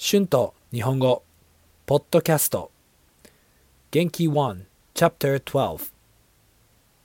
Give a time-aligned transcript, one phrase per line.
[0.00, 1.24] 春と日本語
[1.84, 2.70] ポッドキャスト。
[3.90, 4.60] 元気1
[4.94, 5.90] Chapter 12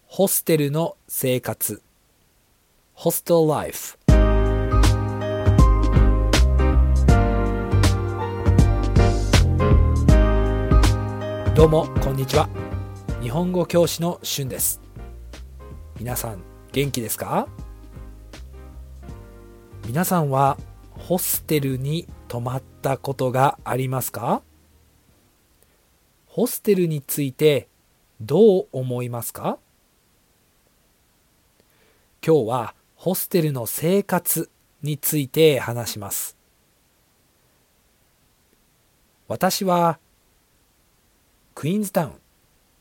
[0.05, 1.81] ホステルの生活。
[2.95, 3.97] Hostel Life
[11.55, 12.47] どうもこんにちは。
[13.23, 14.79] 日本語教師の春です。
[15.97, 17.47] 皆さん元気ですか？
[19.87, 20.59] 皆さんは
[20.91, 24.43] ホステルに泊まってたことがありますか？
[26.27, 27.69] ホステルについて
[28.19, 29.57] どう思いますか？
[32.25, 34.49] 今日はホステルの生活
[34.81, 36.37] について話します。
[39.29, 39.97] 私は
[41.55, 42.13] クイーンズタウン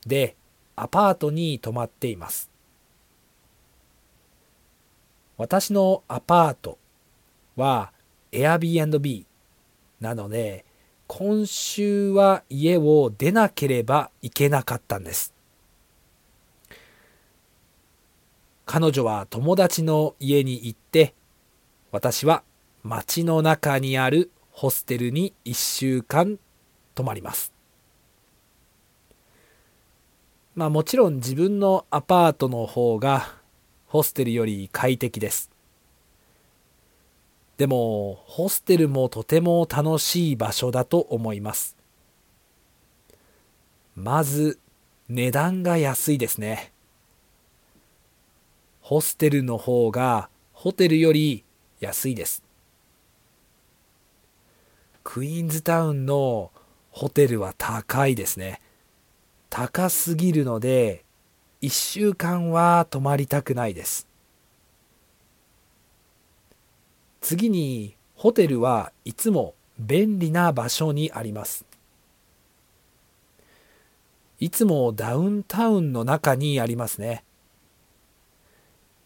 [0.05, 0.35] で
[0.75, 2.49] アパートに泊まっています。
[5.37, 6.77] 私のアパート
[7.55, 7.93] は
[8.31, 9.25] Airbnb
[10.03, 10.65] なので
[11.07, 15.33] 今週は家を出なければいけなかったんです
[18.65, 21.13] 彼女は友達の家に行って
[21.93, 22.43] 私は
[22.83, 26.37] 街の中にあるホステルに1週間
[26.95, 27.53] 泊まります
[30.53, 33.35] まあもちろん自分のアパートの方が
[33.87, 35.52] ホステルより快適です。
[37.57, 41.75] でもホステルもとても楽しい場所だと思います。
[43.95, 44.59] まず
[45.09, 46.71] 値段が安いですね。
[48.81, 51.43] ホステルの方がホテルより
[51.79, 52.43] 安いです。
[55.03, 56.51] クイーンズタウンの
[56.91, 58.61] ホテルは高いですね。
[59.49, 61.05] 高すぎるので
[61.61, 64.07] 1週間は泊まりたくないです
[67.23, 71.65] 次にホテルはいつも便利な場所にあります。
[74.41, 77.23] いつもダウンタウンの中にありますね。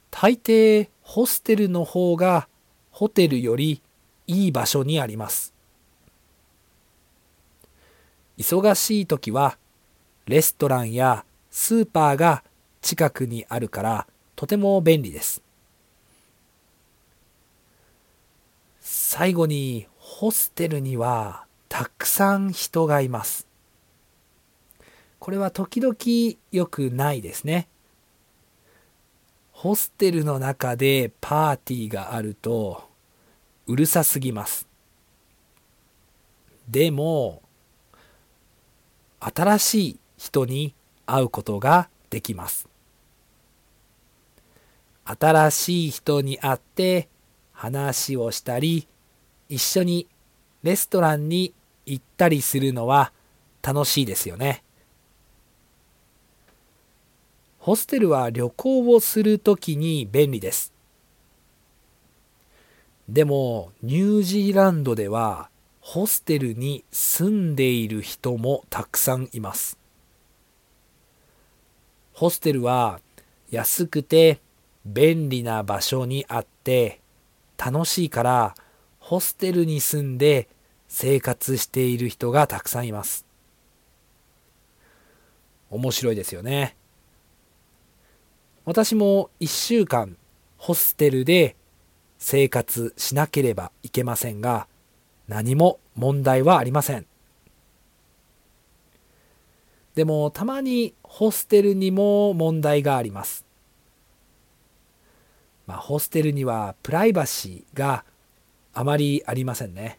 [0.10, 2.48] 大抵ホステルの方が
[2.90, 3.84] ホテルより
[4.26, 5.54] いい場所にあります。
[8.40, 9.60] 忙しい時は
[10.26, 12.44] レストランやスーパーが
[12.82, 15.44] 近くにあるからとても便利です。
[19.10, 23.48] 最後にホステルにはたくさん人がいます。
[25.18, 25.96] これは時々
[26.52, 27.70] 良くないですね。
[29.54, 32.84] ホステルの中でパーティーがあると
[33.66, 34.68] うるさすぎます。
[36.68, 37.42] でも
[39.22, 40.76] 新しい人に
[41.06, 42.68] 会うことができます。
[45.06, 47.08] 新しい人に会って
[47.54, 48.86] 話をしたり、
[49.50, 50.08] 一緒に
[50.64, 51.54] レストランに
[51.86, 53.12] 行ったりするのは
[53.62, 54.64] 楽しいですよね。
[57.60, 60.74] ホステルは旅行をするときに便利です。
[63.10, 69.78] でもニュージーランドではホステルに住んでいる人もたくさんいます。
[72.14, 73.00] ホステルは
[73.50, 74.42] 安くて
[74.86, 77.00] 便利な場所にあって
[77.58, 78.56] 楽しいから
[79.08, 80.50] ホステルに住んで
[80.90, 83.26] 生活している人がたくさんいます。
[85.70, 86.76] 面白いですよね。
[88.66, 90.18] 私も1週間
[90.58, 91.56] ホステルで
[92.18, 94.68] 生活しなければいけませんが
[95.30, 97.06] 何も問題はありません。
[99.96, 103.46] でもたまにホステルにも問題があります。
[105.66, 108.04] まあ、ホステルにはプライバシーが
[108.78, 109.98] あまりありませんね。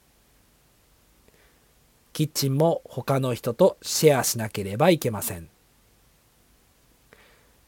[2.12, 5.48] キッチンも他の人とシェアしなければいけません。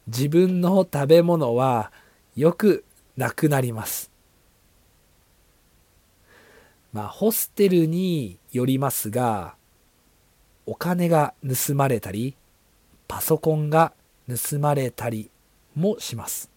[0.06, 1.90] 自分の食べ物は
[2.36, 2.84] よく
[3.16, 4.12] なくなります。
[6.92, 9.56] まあ、ホステルによりますが、
[10.64, 12.36] お金が盗まれたり
[13.08, 13.92] パソコンが
[14.28, 15.28] 盗まれたり
[15.74, 16.49] もします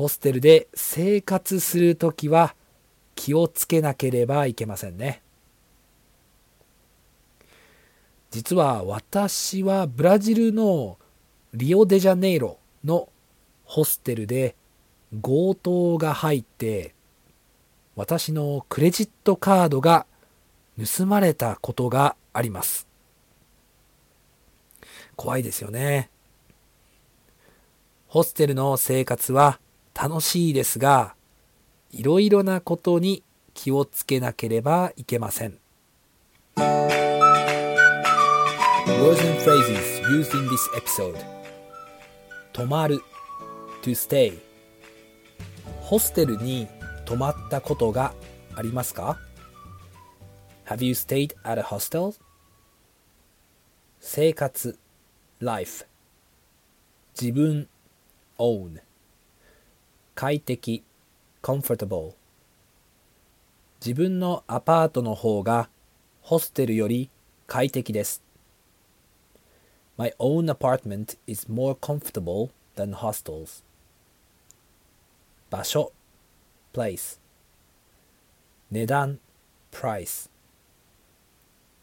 [0.00, 2.54] ホステルで生活するときは
[3.14, 5.20] 気をつけなければいけませんね
[8.30, 10.96] 実は私はブラジルの
[11.52, 13.10] リオデジャネイロの
[13.64, 14.56] ホステルで
[15.20, 16.94] 強盗が入って
[17.94, 20.06] 私のクレジットカードが
[20.96, 22.86] 盗まれたことがあります。
[25.14, 26.08] 怖いですよね。
[28.08, 29.60] ホステルの生活は
[29.94, 31.14] 楽しいですが、
[31.90, 33.22] いろいろなことに
[33.54, 35.58] 気をつけなければいけません。
[39.00, 41.16] Words and phrases used in this episode
[42.52, 43.00] 泊まる
[43.82, 44.38] to stay
[45.80, 46.68] ホステルに
[47.06, 48.14] 泊まったことが
[48.54, 49.18] ありますか
[50.66, 52.14] Have you stayed at a hostel?
[54.00, 54.78] 生活
[55.40, 55.86] life
[57.18, 57.68] 自分
[58.38, 58.80] own
[60.20, 60.82] 快適
[61.40, 62.12] comfortable
[63.80, 65.70] 自分のアパートの方が
[66.20, 67.08] ホステルより
[67.46, 68.22] 快適です。
[69.96, 73.64] My own apartment is more comfortable than hostels.
[75.48, 75.90] 場所
[76.74, 77.18] place
[78.70, 79.18] 値段
[79.72, 80.28] price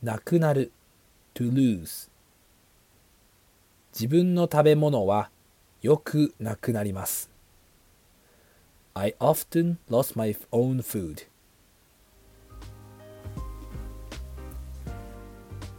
[0.04, 0.72] なくなる
[1.34, 2.12] to lose
[3.96, 5.32] 自分の食べ物は
[5.82, 7.36] よくなくなります。
[8.98, 11.28] I often lost my own food.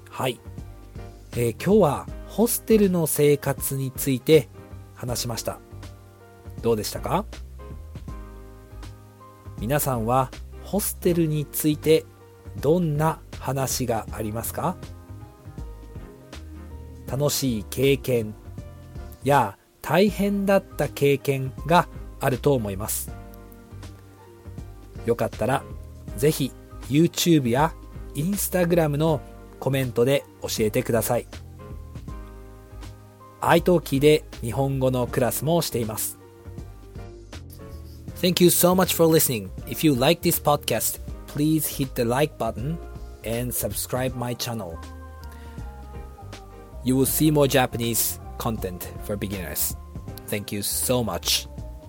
[0.08, 0.38] はい、
[1.32, 4.48] えー、今日はホステルの生活について
[4.94, 5.58] 話しました。
[6.62, 7.24] どうでしたか？
[9.58, 10.30] 皆さんは
[10.62, 12.06] ホステルについて
[12.60, 14.76] どんな話がありますか？
[17.10, 18.32] 楽しい経験
[19.24, 21.88] や大変だった経験が
[22.20, 23.10] あると思います
[25.06, 25.62] よかったら
[26.16, 26.52] ぜひ
[26.88, 27.72] YouTube や
[28.14, 29.20] Instagram の
[29.60, 31.26] コメントで教えてください。
[33.40, 36.18] iTalki で日本語のクラスもしています。
[38.20, 39.48] Thank you so much for listening.
[39.66, 42.76] If you like this podcast, please hit the like button
[43.24, 44.76] and subscribe my channel.
[46.84, 49.76] You will see more Japanese content for beginners.
[50.26, 51.46] Thank you so much.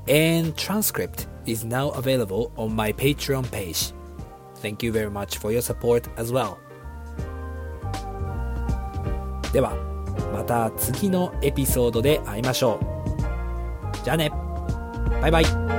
[0.09, 3.93] And transcript is now available on my Patreon page.
[4.55, 6.57] Thank you very much for your support as well.
[9.53, 9.75] では
[10.31, 14.31] また次のエピソードで会いましょうじゃあね
[15.21, 15.78] バイバイ